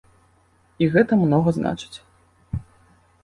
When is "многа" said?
1.23-1.53